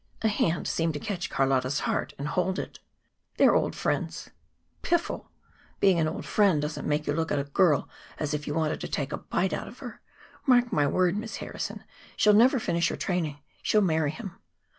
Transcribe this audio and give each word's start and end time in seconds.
A 0.23 0.27
hand 0.29 0.67
seemed 0.67 0.95
to 0.95 0.99
catch 0.99 1.29
Carlotta's 1.29 1.81
heart 1.81 2.15
and 2.17 2.27
hold 2.27 2.57
it. 2.57 2.79
"They're 3.37 3.53
old 3.53 3.75
friends." 3.75 4.31
"Piffle! 4.81 5.29
Being 5.79 5.99
an 5.99 6.07
old 6.07 6.25
friend 6.25 6.59
doesn't 6.59 6.87
make 6.87 7.05
you 7.05 7.13
look 7.13 7.31
at 7.31 7.37
a 7.37 7.43
girl 7.43 7.87
as 8.17 8.33
if 8.33 8.47
you 8.47 8.55
wanted 8.55 8.81
to 8.81 8.87
take 8.87 9.11
a 9.11 9.17
bite 9.17 9.53
out 9.53 9.67
of 9.67 9.77
her. 9.77 10.01
Mark 10.47 10.73
my 10.73 10.87
word, 10.87 11.15
Miss 11.17 11.35
Harrison, 11.35 11.83
she'll 12.17 12.33
never 12.33 12.57
finish 12.57 12.89
her 12.89 12.97
training; 12.97 13.41
she'll 13.61 13.81
marry 13.81 14.09
him. 14.09 14.37